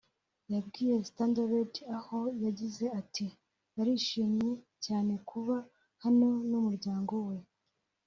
[0.53, 3.25] yabwiye Standard aho yagize ati
[3.79, 4.51] “Arishimye
[4.85, 5.55] cyane kuba
[6.03, 7.37] hano n’umuryango we’’